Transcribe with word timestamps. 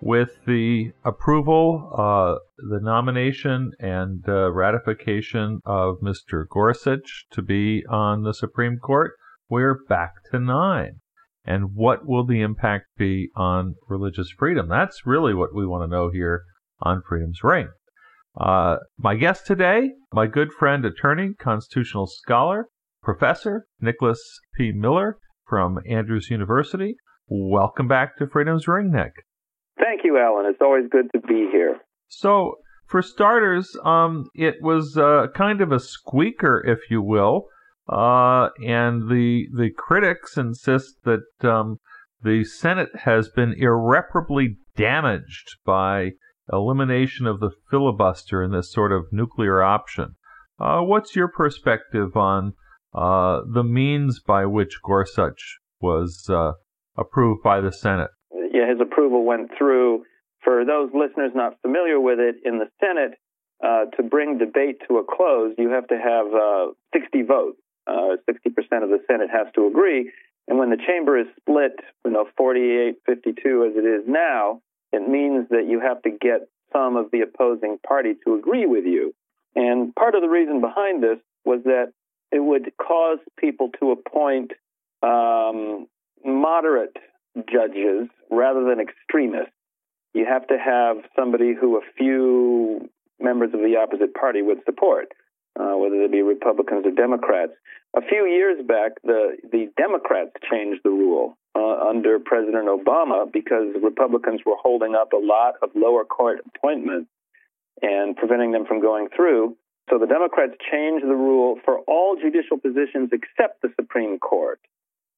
with 0.00 0.30
the 0.46 0.92
approval, 1.04 1.92
uh, 1.96 2.38
the 2.70 2.80
nomination, 2.80 3.72
and 3.78 4.24
uh, 4.28 4.50
ratification 4.50 5.60
of 5.64 5.96
Mr. 6.02 6.44
Gorsuch 6.48 7.26
to 7.32 7.42
be 7.42 7.84
on 7.88 8.22
the 8.22 8.34
Supreme 8.34 8.78
Court. 8.78 9.12
We're 9.48 9.78
back 9.88 10.12
to 10.30 10.38
nine. 10.38 11.00
And 11.44 11.74
what 11.74 12.06
will 12.06 12.24
the 12.24 12.40
impact 12.40 12.86
be 12.96 13.30
on 13.34 13.74
religious 13.88 14.30
freedom? 14.30 14.68
That's 14.68 15.06
really 15.06 15.34
what 15.34 15.54
we 15.54 15.66
want 15.66 15.90
to 15.90 15.96
know 15.96 16.10
here 16.10 16.42
on 16.80 17.02
Freedom's 17.06 17.42
Ring. 17.42 17.68
Uh, 18.38 18.76
my 18.98 19.16
guest 19.16 19.46
today, 19.46 19.90
my 20.12 20.26
good 20.26 20.52
friend, 20.52 20.84
attorney, 20.84 21.34
constitutional 21.38 22.06
scholar, 22.06 22.66
Professor 23.02 23.66
Nicholas 23.80 24.20
P. 24.56 24.72
Miller 24.72 25.16
from 25.48 25.78
Andrews 25.88 26.28
University. 26.30 26.94
Welcome 27.26 27.88
back 27.88 28.16
to 28.18 28.26
Freedom's 28.26 28.68
Ring, 28.68 28.92
Nick. 28.92 29.12
Thank 29.80 30.02
you, 30.04 30.18
Alan. 30.18 30.46
It's 30.46 30.60
always 30.60 30.84
good 30.90 31.10
to 31.14 31.20
be 31.20 31.48
here. 31.50 31.78
So, 32.08 32.56
for 32.86 33.02
starters, 33.02 33.76
um, 33.84 34.26
it 34.34 34.56
was 34.60 34.96
uh, 34.96 35.28
kind 35.34 35.60
of 35.60 35.72
a 35.72 35.80
squeaker, 35.80 36.62
if 36.66 36.90
you 36.90 37.00
will, 37.00 37.46
uh, 37.88 38.48
and 38.64 39.08
the 39.08 39.46
the 39.56 39.70
critics 39.76 40.36
insist 40.36 40.96
that 41.04 41.24
um, 41.48 41.78
the 42.22 42.44
Senate 42.44 42.90
has 43.04 43.28
been 43.28 43.54
irreparably 43.56 44.56
damaged 44.76 45.56
by 45.64 46.10
elimination 46.52 47.26
of 47.26 47.40
the 47.40 47.50
filibuster 47.70 48.42
and 48.42 48.52
this 48.52 48.72
sort 48.72 48.92
of 48.92 49.06
nuclear 49.12 49.62
option. 49.62 50.16
Uh, 50.58 50.80
what's 50.80 51.16
your 51.16 51.28
perspective 51.28 52.16
on 52.16 52.52
uh, 52.92 53.40
the 53.50 53.64
means 53.64 54.20
by 54.20 54.44
which 54.44 54.80
Gorsuch 54.82 55.58
was 55.80 56.28
uh, 56.28 56.52
approved 56.98 57.42
by 57.42 57.60
the 57.60 57.72
Senate? 57.72 58.10
Yeah, 58.60 58.70
his 58.70 58.80
approval 58.80 59.24
went 59.24 59.50
through. 59.56 60.04
For 60.42 60.64
those 60.64 60.90
listeners 60.94 61.32
not 61.34 61.60
familiar 61.62 62.00
with 62.00 62.18
it, 62.18 62.36
in 62.44 62.58
the 62.58 62.68
Senate, 62.80 63.18
uh, 63.62 63.86
to 63.96 64.02
bring 64.02 64.38
debate 64.38 64.78
to 64.88 64.98
a 64.98 65.04
close, 65.04 65.54
you 65.58 65.70
have 65.70 65.86
to 65.88 65.98
have 65.98 66.26
uh, 66.32 66.72
60 66.94 67.22
votes. 67.22 67.58
Uh, 67.86 68.16
60% 68.28 68.82
of 68.82 68.90
the 68.90 69.00
Senate 69.06 69.28
has 69.32 69.46
to 69.54 69.66
agree. 69.66 70.10
And 70.48 70.58
when 70.58 70.70
the 70.70 70.76
chamber 70.76 71.18
is 71.18 71.26
split, 71.40 71.72
you 72.04 72.10
know, 72.10 72.26
48 72.36 72.96
52 73.06 73.70
as 73.70 73.76
it 73.76 73.86
is 73.86 74.04
now, 74.06 74.60
it 74.92 75.06
means 75.08 75.48
that 75.50 75.66
you 75.68 75.80
have 75.80 76.02
to 76.02 76.10
get 76.10 76.48
some 76.72 76.96
of 76.96 77.10
the 77.10 77.20
opposing 77.20 77.78
party 77.86 78.14
to 78.24 78.34
agree 78.34 78.66
with 78.66 78.84
you. 78.84 79.14
And 79.54 79.94
part 79.94 80.14
of 80.14 80.22
the 80.22 80.28
reason 80.28 80.60
behind 80.60 81.02
this 81.02 81.18
was 81.44 81.60
that 81.64 81.92
it 82.32 82.40
would 82.40 82.72
cause 82.80 83.18
people 83.38 83.70
to 83.80 83.92
appoint 83.92 84.52
um, 85.02 85.86
moderate 86.24 86.96
judges 87.36 88.08
rather 88.30 88.64
than 88.64 88.80
extremists. 88.80 89.54
You 90.14 90.26
have 90.26 90.46
to 90.48 90.58
have 90.58 90.96
somebody 91.16 91.54
who 91.54 91.76
a 91.76 91.82
few 91.96 92.90
members 93.20 93.50
of 93.54 93.60
the 93.60 93.76
opposite 93.76 94.14
party 94.14 94.42
would 94.42 94.58
support, 94.64 95.12
uh, 95.58 95.76
whether 95.76 96.00
they 96.00 96.10
be 96.10 96.22
Republicans 96.22 96.84
or 96.86 96.90
Democrats. 96.90 97.52
A 97.96 98.02
few 98.02 98.26
years 98.26 98.64
back, 98.66 98.92
the, 99.04 99.36
the 99.50 99.70
Democrats 99.76 100.30
changed 100.50 100.80
the 100.84 100.90
rule 100.90 101.36
uh, 101.54 101.88
under 101.88 102.18
President 102.18 102.66
Obama 102.66 103.30
because 103.30 103.74
Republicans 103.82 104.40
were 104.46 104.56
holding 104.60 104.94
up 104.94 105.12
a 105.12 105.16
lot 105.16 105.54
of 105.62 105.70
lower 105.74 106.04
court 106.04 106.40
appointments 106.54 107.10
and 107.82 108.16
preventing 108.16 108.52
them 108.52 108.66
from 108.66 108.80
going 108.80 109.08
through. 109.14 109.56
So 109.90 109.98
the 109.98 110.06
Democrats 110.06 110.52
changed 110.70 111.04
the 111.04 111.16
rule 111.16 111.58
for 111.64 111.80
all 111.80 112.16
judicial 112.20 112.58
positions 112.58 113.10
except 113.12 113.62
the 113.62 113.70
Supreme 113.76 114.18
Court 114.18 114.60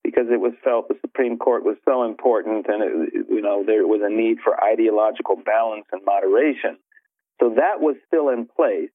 because 0.05 0.27
it 0.31 0.41
was 0.41 0.53
felt 0.65 0.89
the 0.89 0.97
Supreme 1.01 1.39
Court 1.39 1.65
was 1.65 1.77
so 1.85 2.05
important, 2.05 2.67
and 2.69 2.83
it, 2.83 3.27
you 3.29 3.41
know 3.41 3.65
there 3.65 3.87
was 3.87 4.01
a 4.05 4.11
need 4.11 4.39
for 4.43 4.63
ideological 4.63 5.37
balance 5.37 5.87
and 5.93 6.05
moderation. 6.05 6.79
So 7.41 7.55
that 7.57 7.81
was 7.81 7.97
still 8.07 8.29
in 8.29 8.47
place, 8.47 8.91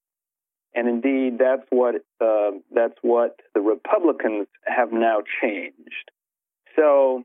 and 0.73 0.87
indeed 0.87 1.37
that's 1.39 1.67
what 1.69 1.95
uh, 2.21 2.51
that's 2.73 2.97
what 3.01 3.39
the 3.53 3.61
Republicans 3.61 4.47
have 4.65 4.91
now 4.91 5.19
changed. 5.41 6.11
So 6.75 7.23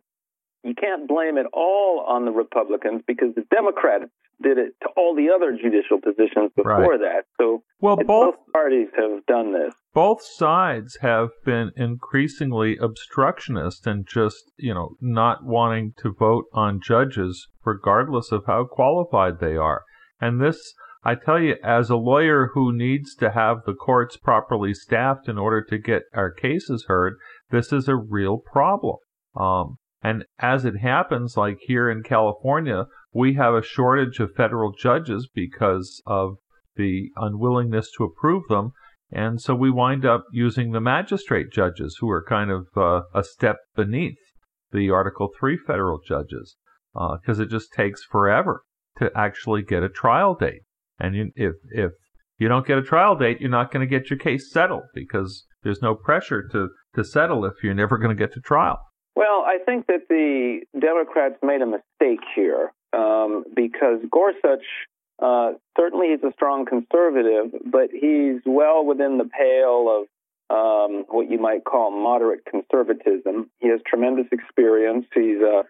you 0.62 0.74
can't 0.74 1.08
blame 1.08 1.38
it 1.38 1.46
all 1.52 2.04
on 2.06 2.24
the 2.24 2.30
Republicans 2.30 3.02
because 3.06 3.34
the 3.34 3.44
Democrats 3.50 4.10
did 4.42 4.58
it 4.58 4.74
to 4.82 4.88
all 4.96 5.14
the 5.14 5.30
other 5.34 5.52
judicial 5.52 6.00
positions 6.00 6.50
before 6.56 6.72
Right. 6.92 7.00
that. 7.00 7.24
So 7.40 7.62
Well, 7.80 7.96
both 7.96 8.06
both 8.06 8.52
parties 8.52 8.88
have 8.96 9.24
done 9.26 9.52
this. 9.52 9.74
both 9.94 10.22
sides 10.22 10.98
have 11.00 11.30
been 11.44 11.70
increasingly 11.76 12.76
obstructionist 12.76 13.86
and 13.86 14.06
just, 14.06 14.50
you 14.58 14.74
know, 14.74 14.96
not 15.00 15.44
wanting 15.44 15.92
to 15.98 16.12
vote 16.12 16.44
on 16.52 16.80
judges 16.80 17.48
regardless 17.64 18.32
of 18.32 18.44
how 18.46 18.64
qualified 18.64 19.38
they 19.40 19.56
are. 19.56 19.82
And 20.20 20.40
this, 20.40 20.74
I 21.04 21.14
tell 21.16 21.40
you, 21.40 21.56
as 21.64 21.90
a 21.90 21.96
lawyer 21.96 22.50
who 22.54 22.72
needs 22.72 23.14
to 23.16 23.30
have 23.30 23.64
the 23.66 23.74
courts 23.74 24.16
properly 24.16 24.74
staffed 24.74 25.28
in 25.28 25.38
order 25.38 25.62
to 25.64 25.78
get 25.78 26.02
our 26.14 26.30
cases 26.30 26.84
heard, 26.88 27.14
this 27.50 27.72
is 27.72 27.88
a 27.88 27.96
real 27.96 28.38
problem. 28.38 28.96
Um, 29.34 29.76
and 30.02 30.24
as 30.38 30.64
it 30.64 30.76
happens, 30.78 31.36
like 31.36 31.58
here 31.62 31.88
in 31.90 32.02
California, 32.02 32.86
we 33.12 33.34
have 33.34 33.54
a 33.54 33.62
shortage 33.62 34.18
of 34.20 34.34
federal 34.34 34.72
judges 34.72 35.28
because 35.32 36.02
of 36.06 36.36
the 36.76 37.10
unwillingness 37.16 37.90
to 37.96 38.04
approve 38.04 38.44
them. 38.48 38.72
And 39.10 39.40
so 39.40 39.54
we 39.54 39.70
wind 39.70 40.06
up 40.06 40.24
using 40.32 40.72
the 40.72 40.80
magistrate 40.80 41.52
judges, 41.52 41.98
who 42.00 42.08
are 42.10 42.24
kind 42.26 42.50
of 42.50 42.68
uh, 42.76 43.02
a 43.14 43.22
step 43.22 43.56
beneath 43.76 44.18
the 44.72 44.90
Article 44.90 45.28
3 45.38 45.58
federal 45.66 46.00
judges, 46.06 46.56
because 46.94 47.38
it 47.38 47.50
just 47.50 47.72
takes 47.74 48.02
forever 48.02 48.62
to 48.98 49.10
actually 49.14 49.62
get 49.62 49.82
a 49.82 49.90
trial 49.90 50.34
date. 50.34 50.62
And 50.98 51.14
you, 51.14 51.30
if, 51.36 51.54
if 51.70 51.92
you 52.38 52.48
don't 52.48 52.66
get 52.66 52.78
a 52.78 52.82
trial 52.82 53.16
date, 53.16 53.40
you're 53.40 53.50
not 53.50 53.70
going 53.70 53.86
to 53.86 53.98
get 53.98 54.08
your 54.08 54.18
case 54.18 54.50
settled 54.50 54.84
because 54.94 55.44
there's 55.62 55.82
no 55.82 55.94
pressure 55.94 56.48
to, 56.48 56.68
to 56.94 57.04
settle 57.04 57.44
if 57.44 57.54
you're 57.62 57.74
never 57.74 57.98
going 57.98 58.16
to 58.16 58.20
get 58.20 58.32
to 58.32 58.40
trial. 58.40 58.78
Well, 59.14 59.44
I 59.46 59.58
think 59.66 59.86
that 59.88 60.08
the 60.08 60.60
Democrats 60.80 61.36
made 61.42 61.60
a 61.60 61.66
mistake 61.66 62.20
here 62.34 62.72
um, 62.92 63.44
because 63.54 64.00
Gorsuch 64.10 64.64
uh, 65.22 65.52
certainly 65.76 66.08
he's 66.10 66.22
a 66.28 66.32
strong 66.32 66.66
conservative, 66.66 67.52
but 67.64 67.90
he's 67.92 68.40
well 68.44 68.84
within 68.84 69.18
the 69.18 69.24
pale 69.24 69.88
of 69.88 70.08
um, 70.50 71.04
what 71.08 71.30
you 71.30 71.38
might 71.38 71.64
call 71.64 71.90
moderate 71.90 72.44
conservatism. 72.44 73.48
He 73.60 73.68
has 73.68 73.80
tremendous 73.86 74.26
experience. 74.32 75.06
He's 75.14 75.40
a, 75.40 75.62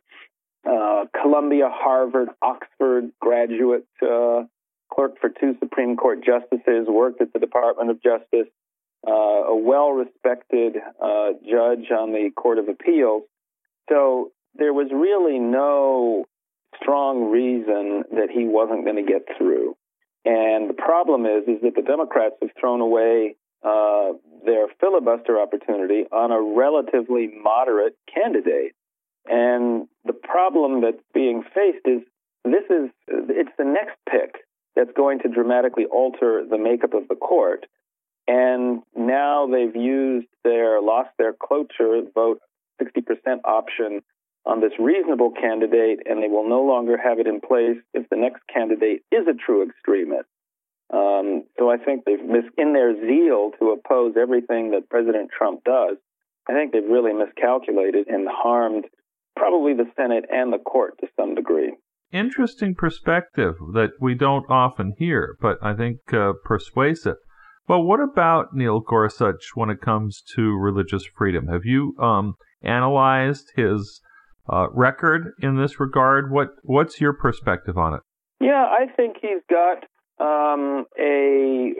uh 0.68 1.04
Columbia, 1.20 1.68
Harvard, 1.70 2.30
Oxford 2.40 3.10
graduate, 3.20 3.86
uh, 4.00 4.44
clerk 4.92 5.20
for 5.20 5.28
two 5.28 5.56
Supreme 5.58 5.96
Court 5.96 6.24
justices, 6.24 6.86
worked 6.88 7.20
at 7.20 7.32
the 7.32 7.38
Department 7.38 7.90
of 7.90 8.02
Justice, 8.02 8.50
uh, 9.06 9.10
a 9.10 9.56
well 9.56 9.90
respected 9.90 10.76
uh, 11.02 11.32
judge 11.44 11.90
on 11.90 12.12
the 12.12 12.30
Court 12.34 12.58
of 12.58 12.68
Appeals. 12.68 13.24
So 13.88 14.30
there 14.54 14.72
was 14.72 14.88
really 14.92 15.38
no 15.38 16.26
strong 16.80 17.30
reason 17.30 18.04
that 18.12 18.28
he 18.32 18.44
wasn't 18.46 18.84
going 18.84 19.04
to 19.04 19.10
get 19.10 19.26
through. 19.36 19.76
And 20.24 20.70
the 20.70 20.74
problem 20.74 21.26
is, 21.26 21.44
is 21.48 21.62
that 21.62 21.74
the 21.74 21.82
Democrats 21.82 22.36
have 22.40 22.50
thrown 22.58 22.80
away 22.80 23.36
uh, 23.64 24.12
their 24.44 24.66
filibuster 24.80 25.40
opportunity 25.40 26.04
on 26.12 26.30
a 26.30 26.40
relatively 26.40 27.28
moderate 27.42 27.96
candidate. 28.12 28.72
And 29.26 29.88
the 30.04 30.12
problem 30.12 30.80
that's 30.82 31.02
being 31.14 31.42
faced 31.42 31.86
is 31.86 32.02
this 32.44 32.64
is 32.70 32.90
it's 33.08 33.52
the 33.56 33.64
next 33.64 33.96
pick 34.10 34.42
that's 34.74 34.90
going 34.96 35.20
to 35.20 35.28
dramatically 35.28 35.84
alter 35.84 36.44
the 36.48 36.58
makeup 36.58 36.94
of 36.94 37.06
the 37.08 37.14
court. 37.14 37.66
And 38.26 38.82
now 38.96 39.46
they've 39.46 39.74
used 39.74 40.28
their 40.44 40.80
lost 40.80 41.10
their 41.18 41.32
cloture 41.32 42.02
vote 42.14 42.40
60% 42.80 43.40
option 43.44 44.00
on 44.44 44.60
this 44.60 44.72
reasonable 44.78 45.30
candidate, 45.30 46.00
and 46.04 46.22
they 46.22 46.28
will 46.28 46.48
no 46.48 46.62
longer 46.62 46.96
have 46.96 47.18
it 47.18 47.26
in 47.26 47.40
place 47.40 47.78
if 47.94 48.08
the 48.10 48.16
next 48.16 48.42
candidate 48.52 49.02
is 49.12 49.26
a 49.28 49.34
true 49.34 49.66
extremist. 49.68 50.28
Um, 50.92 51.44
so 51.58 51.70
I 51.70 51.78
think 51.78 52.04
they've 52.04 52.22
mis- 52.22 52.52
in 52.58 52.72
their 52.72 52.94
zeal 52.94 53.52
to 53.58 53.70
oppose 53.70 54.14
everything 54.20 54.72
that 54.72 54.90
President 54.90 55.30
Trump 55.36 55.64
does. 55.64 55.96
I 56.48 56.52
think 56.52 56.72
they've 56.72 56.82
really 56.82 57.12
miscalculated 57.12 58.08
and 58.08 58.28
harmed 58.28 58.86
probably 59.36 59.74
the 59.74 59.90
Senate 59.96 60.24
and 60.30 60.52
the 60.52 60.58
court 60.58 60.98
to 61.00 61.06
some 61.16 61.34
degree. 61.34 61.74
interesting 62.12 62.74
perspective 62.74 63.54
that 63.72 63.90
we 64.00 64.14
don't 64.14 64.44
often 64.50 64.92
hear, 64.98 65.36
but 65.40 65.56
I 65.62 65.72
think 65.74 65.98
uh, 66.12 66.32
persuasive. 66.44 67.16
Well, 67.68 67.82
what 67.84 68.00
about 68.00 68.52
Neil 68.52 68.80
Gorsuch 68.80 69.52
when 69.54 69.70
it 69.70 69.80
comes 69.80 70.22
to 70.34 70.58
religious 70.58 71.04
freedom? 71.16 71.46
Have 71.46 71.64
you 71.64 71.94
um, 71.98 72.34
analyzed 72.62 73.52
his 73.56 74.02
uh, 74.48 74.68
record 74.72 75.34
in 75.40 75.56
this 75.56 75.78
regard? 75.78 76.30
What 76.30 76.48
What's 76.62 77.00
your 77.00 77.12
perspective 77.12 77.76
on 77.76 77.94
it? 77.94 78.00
Yeah, 78.40 78.64
I 78.64 78.86
think 78.96 79.16
he's 79.20 79.42
got 79.48 79.84
um, 80.18 80.86
a 80.98 81.74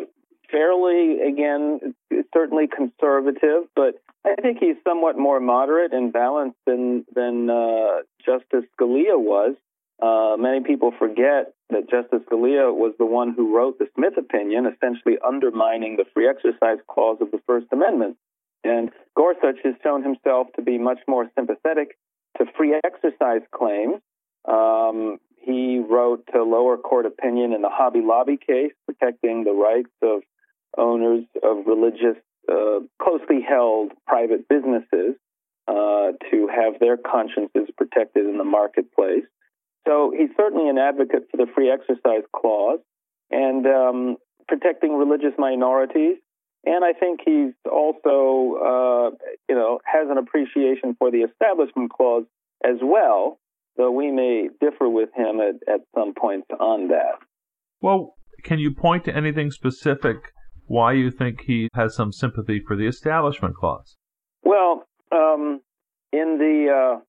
fairly, 0.50 1.20
again, 1.20 1.94
certainly 2.32 2.66
conservative, 2.68 3.64
but 3.74 3.94
I 4.24 4.40
think 4.40 4.58
he's 4.60 4.76
somewhat 4.84 5.18
more 5.18 5.40
moderate 5.40 5.92
and 5.92 6.12
balanced 6.12 6.58
than 6.66 7.04
than 7.14 7.50
uh, 7.50 8.02
Justice 8.24 8.68
Scalia 8.78 9.18
was. 9.18 9.56
Uh, 10.00 10.36
many 10.36 10.62
people 10.64 10.92
forget 10.98 11.54
that 11.70 11.90
Justice 11.90 12.22
Scalia 12.30 12.74
was 12.74 12.92
the 12.98 13.06
one 13.06 13.34
who 13.34 13.56
wrote 13.56 13.78
the 13.78 13.86
Smith 13.94 14.14
opinion, 14.18 14.66
essentially 14.66 15.16
undermining 15.26 15.96
the 15.96 16.04
free 16.12 16.28
exercise 16.28 16.78
clause 16.88 17.18
of 17.20 17.30
the 17.30 17.40
First 17.46 17.66
Amendment. 17.72 18.16
And 18.64 18.90
Gorsuch 19.16 19.58
has 19.64 19.74
shown 19.82 20.02
himself 20.02 20.48
to 20.56 20.62
be 20.62 20.78
much 20.78 20.98
more 21.08 21.28
sympathetic 21.36 21.96
to 22.44 22.52
free 22.56 22.78
exercise 22.84 23.42
claims. 23.54 24.00
Um, 24.48 25.18
he 25.40 25.78
wrote 25.78 26.28
a 26.34 26.38
lower 26.38 26.76
court 26.76 27.06
opinion 27.06 27.52
in 27.52 27.62
the 27.62 27.68
Hobby 27.68 28.00
Lobby 28.00 28.36
case, 28.36 28.72
protecting 28.86 29.44
the 29.44 29.52
rights 29.52 29.90
of 30.02 30.22
owners 30.78 31.24
of 31.42 31.66
religious, 31.66 32.16
uh, 32.50 32.80
closely 33.00 33.40
held 33.46 33.92
private 34.06 34.48
businesses 34.48 35.16
uh, 35.68 36.12
to 36.30 36.48
have 36.48 36.78
their 36.80 36.96
consciences 36.96 37.68
protected 37.76 38.26
in 38.26 38.38
the 38.38 38.44
marketplace. 38.44 39.24
So 39.86 40.12
he's 40.16 40.30
certainly 40.36 40.68
an 40.68 40.78
advocate 40.78 41.28
for 41.30 41.36
the 41.36 41.46
free 41.54 41.70
exercise 41.70 42.22
clause 42.34 42.78
and 43.30 43.66
um, 43.66 44.16
protecting 44.46 44.96
religious 44.96 45.32
minorities. 45.38 46.18
And 46.64 46.84
I 46.84 46.92
think 46.92 47.20
he's 47.24 47.54
also, 47.70 48.56
uh, 48.58 49.10
you 49.48 49.54
know, 49.54 49.80
has 49.84 50.08
an 50.10 50.18
appreciation 50.18 50.94
for 50.98 51.10
the 51.10 51.18
Establishment 51.18 51.90
Clause 51.90 52.24
as 52.64 52.76
well, 52.82 53.40
though 53.76 53.90
we 53.90 54.10
may 54.12 54.48
differ 54.60 54.88
with 54.88 55.08
him 55.16 55.40
at, 55.40 55.56
at 55.72 55.80
some 55.94 56.14
points 56.14 56.46
on 56.60 56.88
that. 56.88 57.18
Well, 57.80 58.14
can 58.44 58.58
you 58.58 58.72
point 58.74 59.04
to 59.06 59.16
anything 59.16 59.50
specific 59.50 60.16
why 60.66 60.92
you 60.92 61.10
think 61.10 61.40
he 61.42 61.68
has 61.74 61.96
some 61.96 62.12
sympathy 62.12 62.62
for 62.66 62.76
the 62.76 62.86
Establishment 62.86 63.56
Clause? 63.56 63.96
Well, 64.44 64.84
um, 65.10 65.60
in 66.12 66.38
the, 66.38 66.68
uh, 66.70 67.00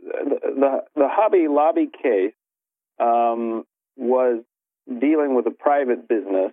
the, 0.00 0.38
the 0.42 0.78
the 0.94 1.08
Hobby 1.10 1.46
Lobby 1.48 1.86
case 1.86 2.34
um, 3.00 3.64
was 3.96 4.44
dealing 4.86 5.34
with 5.34 5.46
a 5.46 5.50
private 5.50 6.08
business, 6.08 6.52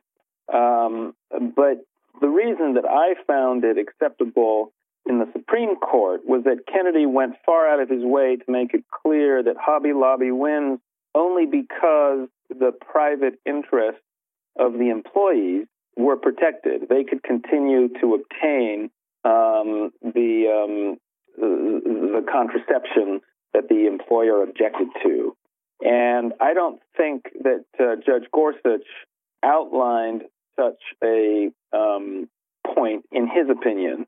um, 0.54 1.14
but 1.30 1.86
the 2.22 2.28
reason 2.28 2.74
that 2.76 2.86
I 2.86 3.16
found 3.28 3.64
it 3.64 3.78
acceptable 3.78 4.72
in 5.08 5.20
the 5.20 5.28
Supreme 5.34 5.76
Court 5.76 6.22
was 6.26 6.44
that 6.46 6.66
Kennedy 6.72 7.06
went 7.06 7.36
far 7.46 7.68
out 7.68 7.80
of 7.80 7.90
his 7.90 8.04
way 8.04 8.38
to 8.38 8.52
make 8.52 8.74
it 8.74 8.84
clear 9.04 9.44
that 9.44 9.56
Hobby 9.60 9.94
Lobby 9.94 10.32
wins 10.32 10.80
only 11.14 11.46
because 11.46 12.28
the 12.50 12.72
private 12.72 13.40
interests 13.46 14.02
of 14.58 14.74
the 14.74 14.90
employees 14.90 15.68
were 15.96 16.18
protected. 16.18 16.90
They 16.90 17.04
could 17.04 17.24
continue 17.24 17.90
to 18.02 18.16
obtain 18.16 18.90
um, 19.24 19.92
the, 20.02 20.48
um, 20.52 20.98
the 21.38 21.82
the 22.16 22.26
contraception 22.32 23.22
that 23.54 23.70
the 23.70 23.88
employer 23.88 24.44
objected 24.44 24.88
to, 25.04 25.36
and 25.82 26.34
I 26.40 26.54
don't 26.54 26.80
think 26.96 27.24
that 27.42 27.66
uh, 27.80 27.96
Judge 28.06 28.30
Gorsuch 28.32 28.86
outlined 29.44 30.24
such 30.60 30.82
a 31.04 31.52
um, 31.74 32.30
point 32.74 33.06
in 33.12 33.28
his 33.28 33.50
opinion. 33.50 34.06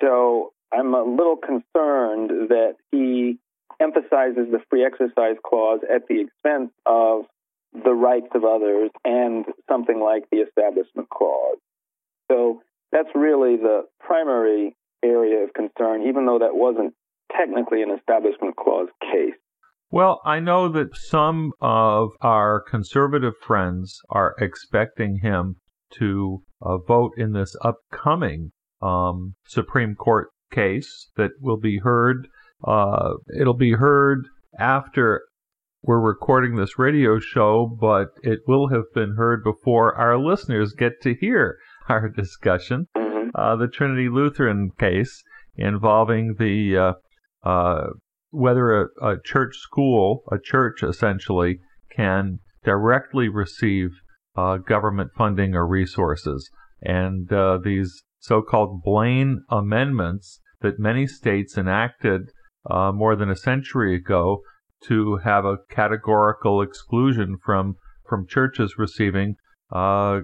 So 0.00 0.52
I'm 0.72 0.94
a 0.94 1.02
little 1.02 1.36
concerned 1.36 2.48
that 2.48 2.76
he 2.90 3.38
emphasizes 3.80 4.50
the 4.50 4.60
free 4.68 4.84
exercise 4.84 5.36
clause 5.44 5.80
at 5.92 6.06
the 6.08 6.20
expense 6.20 6.70
of 6.86 7.24
the 7.72 7.92
rights 7.92 8.28
of 8.34 8.44
others 8.44 8.90
and 9.04 9.44
something 9.68 10.00
like 10.00 10.24
the 10.30 10.38
Establishment 10.38 11.08
Clause. 11.08 11.58
So 12.30 12.62
that's 12.92 13.08
really 13.14 13.56
the 13.56 13.82
primary 14.00 14.76
area 15.04 15.44
of 15.44 15.54
concern, 15.54 16.06
even 16.08 16.26
though 16.26 16.40
that 16.40 16.54
wasn't 16.54 16.94
technically 17.36 17.82
an 17.82 17.90
Establishment 17.96 18.56
Clause 18.56 18.88
case. 19.00 19.34
Well, 19.92 20.20
I 20.24 20.38
know 20.38 20.68
that 20.68 20.96
some 20.96 21.52
of 21.60 22.10
our 22.20 22.60
conservative 22.60 23.34
friends 23.44 23.98
are 24.10 24.36
expecting 24.38 25.18
him 25.20 25.56
to 25.98 26.42
uh, 26.62 26.78
vote 26.78 27.12
in 27.16 27.32
this 27.32 27.56
upcoming 27.62 28.52
um, 28.82 29.34
Supreme 29.46 29.94
Court 29.94 30.28
case 30.50 31.10
that 31.16 31.30
will 31.40 31.58
be 31.58 31.78
heard. 31.78 32.28
Uh, 32.66 33.14
it'll 33.38 33.54
be 33.54 33.72
heard 33.72 34.26
after 34.58 35.22
we're 35.82 36.00
recording 36.00 36.56
this 36.56 36.78
radio 36.78 37.18
show, 37.18 37.66
but 37.80 38.08
it 38.22 38.40
will 38.46 38.68
have 38.68 38.84
been 38.94 39.14
heard 39.16 39.42
before 39.42 39.94
our 39.94 40.18
listeners 40.18 40.74
get 40.74 41.00
to 41.02 41.14
hear 41.14 41.56
our 41.88 42.08
discussion. 42.08 42.86
Mm-hmm. 42.96 43.30
Uh, 43.34 43.56
the 43.56 43.68
Trinity 43.68 44.08
Lutheran 44.08 44.70
case 44.78 45.22
involving 45.56 46.34
the 46.38 46.76
uh, 47.44 47.48
uh, 47.48 47.86
whether 48.30 48.82
a, 48.82 48.86
a, 49.02 49.16
church 49.24 49.56
school, 49.56 50.22
a 50.30 50.36
church 50.38 50.82
essentially, 50.82 51.60
can 51.90 52.38
directly 52.64 53.28
receive 53.28 53.90
uh, 54.36 54.56
government 54.56 55.10
funding 55.16 55.54
or 55.54 55.66
resources. 55.66 56.50
And 56.82 57.32
uh, 57.32 57.58
these 57.62 58.02
so 58.18 58.42
called 58.42 58.82
Blaine 58.82 59.42
amendments 59.50 60.40
that 60.60 60.78
many 60.78 61.06
states 61.06 61.56
enacted 61.56 62.30
uh, 62.70 62.92
more 62.92 63.16
than 63.16 63.30
a 63.30 63.36
century 63.36 63.96
ago 63.96 64.40
to 64.86 65.16
have 65.18 65.44
a 65.44 65.58
categorical 65.70 66.62
exclusion 66.62 67.36
from 67.44 67.76
from 68.08 68.26
churches 68.26 68.74
receiving 68.76 69.36
uh, 69.72 70.20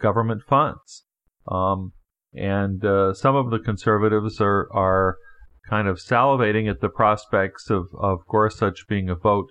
government 0.00 0.42
funds. 0.48 1.04
Um, 1.50 1.92
and 2.32 2.84
uh, 2.84 3.12
some 3.14 3.34
of 3.36 3.50
the 3.50 3.58
conservatives 3.58 4.40
are 4.40 4.68
are 4.72 5.16
kind 5.68 5.88
of 5.88 5.98
salivating 5.98 6.70
at 6.70 6.80
the 6.80 6.88
prospects 6.88 7.70
of, 7.70 7.86
of 7.98 8.18
Gorsuch 8.30 8.86
being 8.88 9.08
a 9.08 9.14
vote 9.14 9.48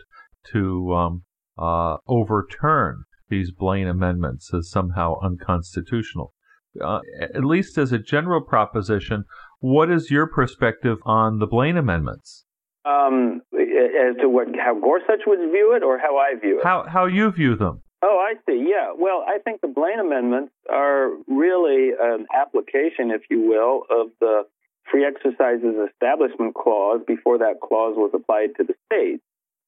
to 0.51 0.93
um, 0.93 1.23
uh, 1.57 1.97
overturn 2.07 3.03
these 3.29 3.51
Blaine 3.51 3.87
amendments 3.87 4.53
as 4.53 4.69
somehow 4.69 5.19
unconstitutional. 5.21 6.33
Uh, 6.81 6.99
at 7.21 7.45
least 7.45 7.77
as 7.77 7.91
a 7.91 7.99
general 7.99 8.41
proposition, 8.41 9.25
what 9.59 9.91
is 9.91 10.09
your 10.09 10.27
perspective 10.27 10.97
on 11.05 11.39
the 11.39 11.47
Blaine 11.47 11.77
amendments? 11.77 12.45
Um, 12.85 13.41
as 13.53 14.17
to 14.21 14.27
what 14.27 14.47
how 14.57 14.79
Gorsuch 14.79 15.21
would 15.27 15.39
view 15.51 15.75
it, 15.75 15.83
or 15.83 15.99
how 15.99 16.17
I 16.17 16.37
view 16.39 16.59
it. 16.59 16.63
How 16.63 16.85
how 16.87 17.05
you 17.05 17.31
view 17.31 17.55
them? 17.55 17.81
Oh, 18.01 18.19
I 18.19 18.33
see. 18.45 18.65
Yeah. 18.67 18.91
Well, 18.97 19.23
I 19.25 19.37
think 19.39 19.61
the 19.61 19.69
Blaine 19.69 19.99
amendments 19.99 20.51
are 20.69 21.09
really 21.27 21.91
an 21.97 22.25
application, 22.35 23.11
if 23.11 23.21
you 23.29 23.41
will, 23.47 23.83
of 23.89 24.11
the 24.19 24.43
Free 24.91 25.05
Exercises 25.05 25.75
Establishment 25.93 26.53
Clause 26.53 26.99
before 27.07 27.37
that 27.37 27.61
clause 27.63 27.95
was 27.95 28.11
applied 28.13 28.55
to 28.57 28.63
the 28.63 28.73
states. 28.85 29.23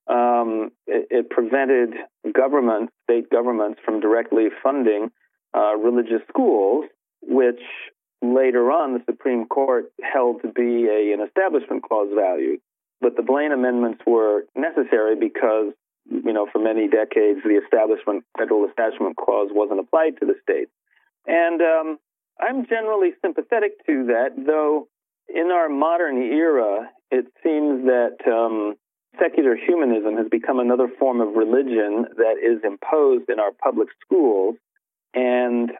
Um, 0.07 0.69
it, 0.85 1.07
it, 1.09 1.29
prevented 1.31 1.95
governments, 2.31 2.93
state 3.03 3.29
governments, 3.31 3.79
from 3.83 3.99
directly 3.99 4.49
funding 4.61 5.09
uh, 5.57 5.75
religious 5.77 6.21
schools, 6.29 6.85
which 7.23 7.61
later 8.21 8.71
on 8.71 8.93
the 8.93 9.01
Supreme 9.05 9.47
Court 9.47 9.85
held 10.01 10.41
to 10.43 10.49
be 10.49 10.85
a, 10.85 11.13
an 11.13 11.25
Establishment 11.25 11.83
Clause 11.83 12.09
value. 12.15 12.57
But 13.01 13.15
the 13.15 13.23
Blaine 13.23 13.51
amendments 13.51 14.01
were 14.05 14.45
necessary 14.55 15.15
because, 15.15 15.73
you 16.07 16.33
know, 16.33 16.47
for 16.51 16.59
many 16.59 16.87
decades 16.87 17.39
the 17.43 17.59
Establishment 17.63 18.23
Federal 18.37 18.67
Establishment 18.67 19.17
Clause 19.17 19.49
wasn't 19.51 19.79
applied 19.79 20.17
to 20.19 20.25
the 20.25 20.35
states. 20.41 20.71
And 21.25 21.61
um, 21.61 21.97
I'm 22.39 22.65
generally 22.67 23.11
sympathetic 23.21 23.85
to 23.87 24.05
that, 24.07 24.35
though 24.37 24.87
in 25.27 25.51
our 25.51 25.69
modern 25.69 26.21
era, 26.21 26.89
it 27.11 27.25
seems 27.43 27.85
that 27.85 28.17
um, 28.27 28.75
secular 29.19 29.55
humanism 29.55 30.17
has 30.17 30.27
become 30.29 30.59
another 30.59 30.87
form 30.99 31.21
of 31.21 31.35
religion 31.35 32.05
that 32.17 32.35
is 32.41 32.63
imposed 32.63 33.29
in 33.29 33.39
our 33.39 33.51
public 33.51 33.89
schools, 34.05 34.55
and 35.13 35.71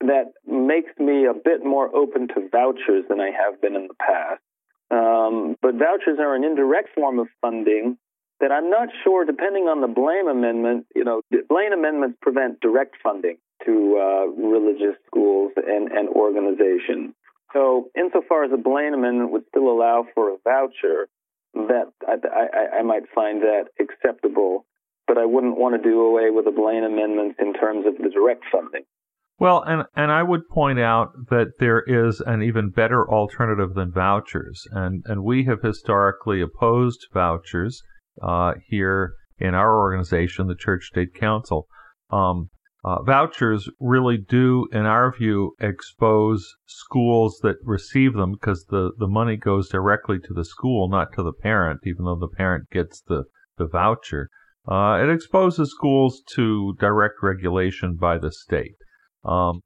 that 0.00 0.32
makes 0.46 0.90
me 0.98 1.26
a 1.26 1.34
bit 1.34 1.64
more 1.64 1.94
open 1.94 2.28
to 2.28 2.48
vouchers 2.50 3.04
than 3.08 3.20
I 3.20 3.30
have 3.30 3.60
been 3.60 3.76
in 3.76 3.88
the 3.88 3.94
past. 3.94 4.40
Um, 4.90 5.56
but 5.62 5.74
vouchers 5.74 6.18
are 6.18 6.34
an 6.34 6.42
indirect 6.42 6.90
form 6.94 7.18
of 7.18 7.28
funding 7.40 7.96
that 8.40 8.50
I'm 8.50 8.70
not 8.70 8.88
sure, 9.04 9.24
depending 9.24 9.64
on 9.64 9.80
the 9.80 9.86
Blaine 9.86 10.28
Amendment, 10.28 10.86
you 10.96 11.04
know, 11.04 11.20
Blaine 11.48 11.72
amendments 11.72 12.18
prevent 12.22 12.60
direct 12.60 12.96
funding 13.02 13.36
to 13.66 13.98
uh, 14.00 14.26
religious 14.32 14.96
schools 15.06 15.52
and, 15.56 15.92
and 15.92 16.08
organizations. 16.08 17.14
So, 17.52 17.90
insofar 17.96 18.44
as 18.44 18.52
a 18.52 18.56
Blaine 18.56 18.94
amendment 18.94 19.32
would 19.32 19.44
still 19.48 19.68
allow 19.68 20.06
for 20.14 20.30
a 20.30 20.36
voucher, 20.42 21.08
that 21.54 21.92
I, 22.06 22.14
I, 22.14 22.78
I 22.78 22.82
might 22.82 23.04
find 23.14 23.42
that 23.42 23.64
acceptable. 23.78 24.66
but 25.10 25.18
I 25.18 25.26
wouldn't 25.26 25.58
want 25.58 25.74
to 25.74 25.90
do 25.90 26.00
away 26.00 26.30
with 26.30 26.44
the 26.44 26.52
Blaine 26.52 26.84
Amendment 26.84 27.34
in 27.40 27.52
terms 27.52 27.84
of 27.84 27.94
the 27.98 28.10
direct 28.10 28.44
funding. 28.52 28.84
Well, 29.40 29.60
and 29.66 29.84
and 29.96 30.12
I 30.12 30.22
would 30.22 30.48
point 30.48 30.78
out 30.78 31.08
that 31.30 31.52
there 31.58 31.82
is 31.84 32.20
an 32.20 32.42
even 32.42 32.70
better 32.70 33.10
alternative 33.10 33.74
than 33.74 33.90
vouchers, 33.90 34.62
and 34.70 35.02
and 35.06 35.24
we 35.24 35.44
have 35.46 35.62
historically 35.62 36.40
opposed 36.40 37.06
vouchers 37.12 37.82
uh, 38.22 38.52
here 38.68 39.14
in 39.38 39.54
our 39.54 39.80
organization, 39.80 40.46
the 40.46 40.54
Church 40.54 40.84
State 40.84 41.14
Council. 41.14 41.66
Um, 42.10 42.50
uh, 42.82 43.02
vouchers 43.02 43.68
really 43.78 44.16
do, 44.16 44.66
in 44.72 44.86
our 44.86 45.12
view, 45.12 45.54
expose 45.60 46.54
schools 46.66 47.38
that 47.42 47.56
receive 47.62 48.14
them 48.14 48.32
because 48.32 48.64
the, 48.70 48.92
the 48.98 49.06
money 49.06 49.36
goes 49.36 49.68
directly 49.68 50.18
to 50.18 50.32
the 50.32 50.44
school, 50.44 50.88
not 50.88 51.12
to 51.14 51.22
the 51.22 51.32
parent, 51.32 51.80
even 51.84 52.04
though 52.04 52.18
the 52.18 52.34
parent 52.36 52.70
gets 52.70 53.02
the, 53.02 53.24
the 53.58 53.66
voucher. 53.66 54.30
Uh, 54.66 54.98
it 55.02 55.10
exposes 55.10 55.70
schools 55.70 56.22
to 56.34 56.74
direct 56.78 57.16
regulation 57.22 57.96
by 57.96 58.16
the 58.18 58.32
state. 58.32 58.76
Um, 59.24 59.60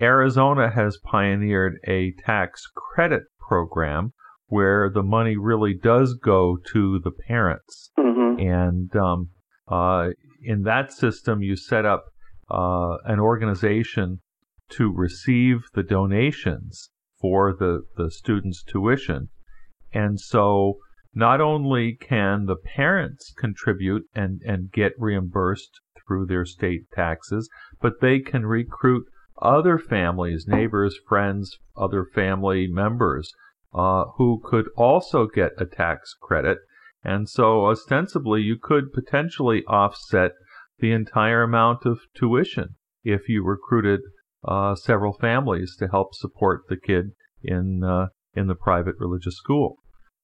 Arizona 0.00 0.70
has 0.70 0.98
pioneered 1.04 1.78
a 1.86 2.12
tax 2.24 2.66
credit 2.74 3.24
program 3.48 4.12
where 4.46 4.88
the 4.88 5.02
money 5.02 5.36
really 5.36 5.74
does 5.74 6.14
go 6.14 6.58
to 6.72 7.00
the 7.02 7.10
parents. 7.10 7.90
Mm-hmm. 7.98 8.40
And 8.40 8.96
um, 8.96 9.30
uh, 9.68 10.10
in 10.42 10.62
that 10.62 10.92
system, 10.92 11.42
you 11.42 11.56
set 11.56 11.84
up 11.84 12.04
uh, 12.52 12.98
an 13.04 13.18
organization 13.18 14.20
to 14.70 14.92
receive 14.94 15.62
the 15.74 15.82
donations 15.82 16.90
for 17.20 17.54
the, 17.58 17.82
the 17.96 18.10
student's 18.10 18.62
tuition. 18.62 19.28
And 19.92 20.20
so 20.20 20.78
not 21.14 21.40
only 21.40 21.94
can 21.94 22.46
the 22.46 22.56
parents 22.56 23.32
contribute 23.36 24.04
and, 24.14 24.40
and 24.46 24.72
get 24.72 24.92
reimbursed 24.98 25.80
through 26.06 26.26
their 26.26 26.44
state 26.44 26.90
taxes, 26.92 27.48
but 27.80 28.00
they 28.00 28.18
can 28.18 28.46
recruit 28.46 29.06
other 29.40 29.78
families, 29.78 30.46
neighbors, 30.46 30.98
friends, 31.08 31.58
other 31.76 32.04
family 32.04 32.66
members 32.66 33.32
uh, 33.74 34.04
who 34.16 34.40
could 34.44 34.68
also 34.76 35.26
get 35.26 35.52
a 35.58 35.64
tax 35.64 36.14
credit. 36.20 36.58
And 37.04 37.28
so 37.28 37.66
ostensibly 37.66 38.40
you 38.42 38.56
could 38.60 38.92
potentially 38.92 39.64
offset 39.66 40.32
the 40.82 40.92
entire 40.92 41.42
amount 41.42 41.86
of 41.86 42.00
tuition 42.14 42.74
if 43.04 43.28
you 43.28 43.42
recruited 43.42 44.00
uh, 44.46 44.74
several 44.74 45.12
families 45.14 45.76
to 45.78 45.86
help 45.86 46.08
support 46.12 46.62
the 46.68 46.76
kid 46.76 47.12
in 47.42 47.82
uh, 47.82 48.08
in 48.34 48.48
the 48.48 48.54
private 48.54 48.96
religious 48.98 49.36
school. 49.36 49.76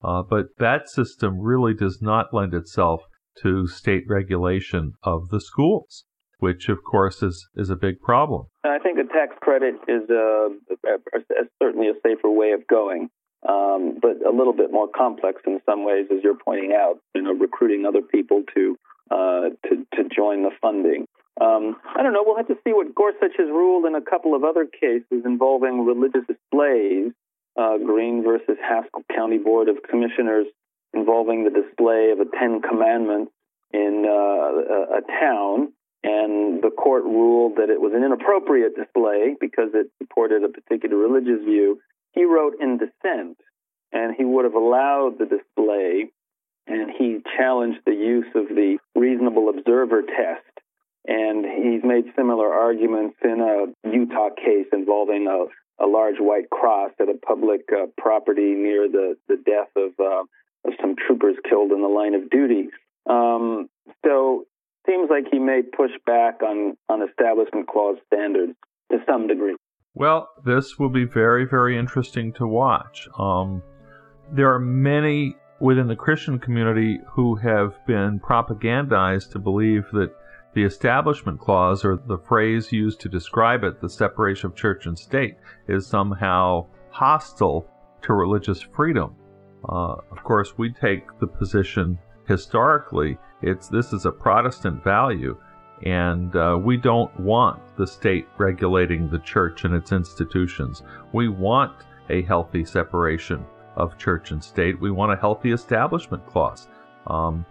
Uh, 0.03 0.23
but 0.29 0.47
that 0.59 0.89
system 0.89 1.39
really 1.41 1.75
does 1.75 2.01
not 2.03 2.33
lend 2.33 2.55
itself 2.55 3.03
to 3.43 3.67
state 3.67 4.05
regulation 4.09 4.93
of 5.03 5.29
the 5.29 5.41
schools, 5.41 6.05
which 6.39 6.69
of 6.69 6.79
course 6.83 7.23
is 7.23 7.49
is 7.55 7.71
a 7.71 7.77
big 7.77 8.01
problem. 8.01 8.47
I 8.65 8.79
think 8.81 8.99
a 8.99 9.05
tax 9.05 9.37
credit 9.41 9.75
is 9.87 10.11
a, 10.11 10.49
a, 10.87 11.19
a, 11.19 11.45
certainly 11.63 11.89
a 11.89 11.95
safer 12.03 12.31
way 12.31 12.51
of 12.51 12.67
going, 12.67 13.11
um, 13.47 13.99
but 14.01 14.25
a 14.27 14.35
little 14.35 14.53
bit 14.53 14.73
more 14.73 14.89
complex 14.89 15.43
in 15.47 15.61
some 15.67 15.85
ways, 15.85 16.07
as 16.11 16.19
you're 16.25 16.39
pointing 16.39 16.73
out. 16.73 16.99
You 17.15 17.23
know, 17.23 17.33
recruiting 17.35 17.85
other 17.87 18.03
people 18.03 18.43
to 18.55 18.79
uh, 19.11 19.51
to, 19.69 19.87
to 19.97 20.09
join 20.15 20.43
the 20.43 20.51
funding. 20.61 21.07
Um, 21.41 21.77
I 21.95 22.03
don't 22.03 22.13
know. 22.13 22.25
We'll 22.27 22.37
have 22.37 22.49
to 22.49 22.59
see 22.65 22.73
what 22.73 22.95
Gorsuch 22.95 23.37
has 23.39 23.49
ruled 23.49 23.87
in 23.87 23.95
a 23.95 24.03
couple 24.03 24.35
of 24.35 24.43
other 24.43 24.67
cases 24.67 25.23
involving 25.25 25.87
religious 25.87 26.27
displays. 26.27 27.13
Uh, 27.57 27.79
Green 27.79 28.23
versus 28.23 28.57
Haskell 28.63 29.03
County 29.15 29.39
Board 29.39 29.69
of 29.69 29.77
Commissioners 29.89 30.47
involving 30.95 31.45
the 31.45 31.51
display 31.51 32.11
of 32.13 32.21
a 32.21 32.31
Ten 32.39 32.63
Commandments 32.63 33.33
in 33.73 34.05
uh, 34.07 34.13
a, 34.13 34.99
a 34.99 35.21
town, 35.21 35.73
and 36.03 36.63
the 36.63 36.71
court 36.71 37.05
ruled 37.05 37.57
that 37.57 37.71
it 37.71 37.81
was 37.81 37.93
an 37.95 38.05
inappropriate 38.05 38.75
display 38.77 39.35
because 39.41 39.71
it 39.75 39.91
supported 39.99 40.45
a 40.45 40.49
particular 40.49 40.97
religious 40.97 41.45
view. 41.45 41.81
He 42.13 42.25
wrote 42.25 42.55
in 42.61 42.79
dissent, 42.79 43.39
and 43.93 44.15
he 44.17 44.25
would 44.25 44.45
have 44.45 44.55
allowed 44.55 45.19
the 45.19 45.27
display 45.27 46.11
and 46.69 46.91
he 46.91 47.19
challenged 47.37 47.81
the 47.87 47.95
use 47.95 48.29
of 48.35 48.49
the 48.49 48.79
reasonable 48.95 49.49
observer 49.49 50.03
test. 50.03 50.45
And 51.07 51.45
he's 51.45 51.83
made 51.83 52.13
similar 52.15 52.53
arguments 52.53 53.17
in 53.25 53.41
a 53.41 53.89
Utah 53.89 54.29
case 54.37 54.67
involving 54.73 55.27
a, 55.27 55.83
a 55.83 55.87
large 55.87 56.17
white 56.19 56.51
cross 56.51 56.91
at 57.01 57.09
a 57.09 57.15
public 57.15 57.63
uh, 57.73 57.87
property 57.97 58.55
near 58.55 58.89
the, 58.89 59.17
the 59.27 59.37
death 59.37 59.71
of, 59.75 59.93
uh, 59.99 60.25
of 60.67 60.75
some 60.81 60.95
troopers 60.97 61.37
killed 61.49 61.73
in 61.73 61.81
the 61.81 61.89
line 61.89 62.15
of 62.15 62.29
duty. 62.29 62.69
Um, 63.09 63.71
so 64.05 64.45
seems 64.87 65.09
like 65.09 65.25
he 65.31 65.39
may 65.39 65.63
push 65.63 65.93
back 66.05 66.43
on, 66.43 66.77
on 66.91 67.01
Establishment 67.09 67.69
Clause 67.69 67.97
standards 68.13 68.53
to 68.93 68.99
some 69.09 69.27
degree. 69.27 69.57
Well, 69.99 70.29
this 70.45 70.79
will 70.79 70.91
be 70.91 71.07
very, 71.07 71.45
very 71.45 71.77
interesting 71.77 72.33
to 72.35 72.47
watch. 72.47 73.09
Um, 73.19 73.65
there 74.31 74.55
are 74.55 74.61
many 74.61 75.35
within 75.59 75.89
the 75.89 75.97
Christian 75.97 76.39
community 76.39 77.01
who 77.11 77.35
have 77.35 77.85
been 77.85 78.21
propagandized 78.21 79.33
to 79.33 79.41
believe 79.41 79.87
that 79.93 80.15
the 80.55 80.63
Establishment 80.63 81.41
Clause, 81.41 81.85
or 81.85 81.97
the 82.07 82.19
phrase 82.29 82.71
used 82.71 83.01
to 83.01 83.09
describe 83.09 83.65
it, 83.65 83.81
the 83.81 83.89
separation 83.89 84.47
of 84.47 84.55
church 84.55 84.87
and 84.87 84.97
state, 84.97 85.35
is 85.67 85.85
somehow 85.85 86.67
hostile 86.91 87.69
to 88.03 88.15
religious 88.15 88.63
freedom. 88.63 89.17
Uh, 89.69 89.97
of 90.13 90.23
course, 90.23 90.57
we 90.57 90.73
take 90.73 91.07
the 91.19 91.27
position 91.27 91.99
historically 92.29 93.19
it's 93.43 93.69
this 93.69 93.93
is 93.93 94.05
a 94.05 94.11
Protestant 94.11 94.83
value, 94.83 95.37
and 95.85 96.35
uh, 96.37 96.59
we 96.61 96.77
don't 96.77 97.15
want 97.21 97.61
the 97.77 97.87
state 97.87 98.29
regulating 98.37 99.09
the 99.09 99.19
church 99.21 99.65
and 99.65 99.75
its 99.75 99.93
institutions. 99.93 100.83
We 101.13 101.29
want 101.29 101.73
a 102.11 102.23
healthy 102.23 102.65
separation 102.65 103.45
of 103.77 103.97
church 103.99 104.31
and 104.33 104.43
state. 104.43 104.81
We 104.81 104.91
want 104.91 105.13
a 105.13 105.17
healthy 105.17 105.53
establishment 105.53 106.27
clause. 106.27 106.69
Um, 107.07 107.47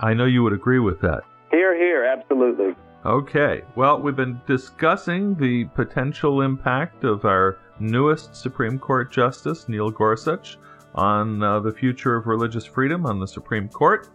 I 0.00 0.14
know 0.14 0.26
you 0.26 0.42
would 0.42 0.52
agree 0.52 0.78
with 0.78 1.00
that. 1.00 1.22
Here, 1.50 1.76
here, 1.76 2.04
absolutely. 2.04 2.74
Okay, 3.04 3.62
well, 3.74 4.00
we've 4.00 4.14
been 4.14 4.40
discussing 4.46 5.34
the 5.34 5.64
potential 5.74 6.42
impact 6.42 7.02
of 7.02 7.24
our 7.24 7.58
newest 7.80 8.36
Supreme 8.36 8.78
Court 8.78 9.10
Justice, 9.10 9.68
Neil 9.68 9.90
Gorsuch, 9.90 10.56
on 10.94 11.42
uh, 11.42 11.58
the 11.58 11.72
future 11.72 12.14
of 12.14 12.26
religious 12.26 12.64
freedom 12.64 13.04
on 13.06 13.18
the 13.18 13.26
Supreme 13.26 13.68
Court. 13.68 14.08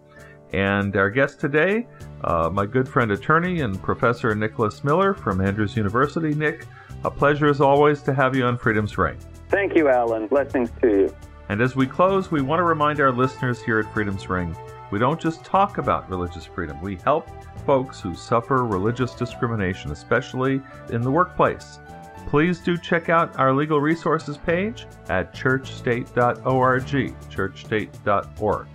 And 0.53 0.95
our 0.95 1.09
guest 1.09 1.39
today, 1.39 1.87
uh, 2.23 2.49
my 2.51 2.65
good 2.65 2.87
friend 2.87 3.11
attorney 3.11 3.61
and 3.61 3.81
Professor 3.81 4.33
Nicholas 4.33 4.83
Miller 4.83 5.13
from 5.13 5.41
Andrews 5.41 5.75
University. 5.75 6.33
Nick, 6.33 6.65
a 7.03 7.11
pleasure 7.11 7.47
as 7.47 7.61
always 7.61 8.01
to 8.03 8.13
have 8.13 8.35
you 8.35 8.45
on 8.45 8.57
Freedom's 8.57 8.97
Ring. 8.97 9.17
Thank 9.49 9.75
you, 9.75 9.89
Alan. 9.89 10.27
Blessings 10.27 10.71
to 10.81 10.87
you. 10.87 11.15
And 11.49 11.61
as 11.61 11.75
we 11.75 11.87
close, 11.87 12.31
we 12.31 12.41
want 12.41 12.59
to 12.59 12.63
remind 12.63 12.99
our 12.99 13.11
listeners 13.11 13.61
here 13.61 13.79
at 13.79 13.93
Freedom's 13.93 14.29
Ring 14.29 14.55
we 14.89 14.99
don't 14.99 15.19
just 15.19 15.43
talk 15.43 15.79
about 15.79 16.09
religious 16.09 16.45
freedom, 16.45 16.79
we 16.81 16.95
help 16.95 17.27
folks 17.65 17.99
who 17.99 18.15
suffer 18.15 18.63
religious 18.63 19.13
discrimination, 19.13 19.91
especially 19.91 20.61
in 20.91 21.01
the 21.01 21.11
workplace. 21.11 21.79
Please 22.27 22.59
do 22.59 22.77
check 22.77 23.09
out 23.09 23.37
our 23.37 23.53
legal 23.53 23.81
resources 23.81 24.37
page 24.37 24.85
at 25.09 25.33
churchstate.org, 25.33 27.15
churchstate.org. 27.29 28.67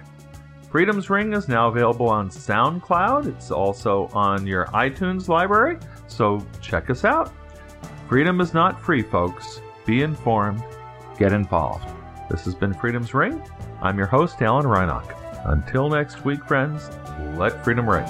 Freedom's 0.73 1.11
Ring 1.11 1.35
is 1.35 1.49
now 1.49 1.69
available 1.69 2.09
on 2.09 2.31
SoundCloud. 2.31 3.27
It's 3.27 3.51
also 3.51 4.09
on 4.15 4.47
your 4.47 4.65
iTunes 4.69 5.29
library, 5.29 5.77
so 6.07 6.43
check 6.63 6.89
us 6.89 7.05
out. 7.05 7.31
Freedom 8.09 8.41
is 8.41 8.55
not 8.55 8.81
free, 8.81 9.03
folks. 9.03 9.61
Be 9.85 10.01
informed, 10.01 10.65
get 11.19 11.35
involved. 11.35 11.87
This 12.31 12.47
has 12.47 12.55
been 12.55 12.73
Freedom's 12.73 13.13
Ring. 13.13 13.47
I'm 13.83 13.99
your 13.99 14.07
host, 14.07 14.41
Alan 14.41 14.65
Reinach. 14.65 15.15
Until 15.45 15.91
next 15.91 16.25
week, 16.25 16.43
friends, 16.47 16.89
let 17.37 17.63
freedom 17.63 17.87
ring. 17.87 18.07